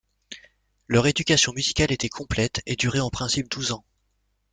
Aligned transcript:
Leur 0.87 1.05
éducation 1.05 1.53
musicale 1.53 1.91
était 1.91 2.09
complète 2.09 2.63
et 2.65 2.75
durait 2.75 3.01
en 3.01 3.11
principe 3.11 3.47
douze 3.51 3.71
ans. 3.71 3.85